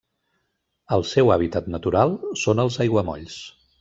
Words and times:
El 0.95 1.03
seu 1.09 1.29
hàbitat 1.35 1.69
natural 1.75 2.17
són 2.45 2.63
els 2.65 2.79
aiguamolls. 2.87 3.37